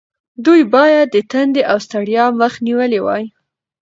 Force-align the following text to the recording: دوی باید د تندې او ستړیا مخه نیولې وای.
دوی 0.45 0.61
باید 0.75 1.07
د 1.11 1.17
تندې 1.31 1.61
او 1.71 1.77
ستړیا 1.85 2.25
مخه 2.39 2.59
نیولې 2.67 2.99
وای. 3.05 3.23